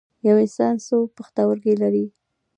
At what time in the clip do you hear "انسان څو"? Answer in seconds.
0.45-0.97